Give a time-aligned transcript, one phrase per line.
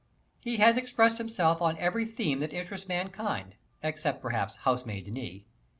[0.39, 3.53] He has expressed himself on every theme that interests mankind,
[3.83, 5.45] except perhaps "housemaid's knee."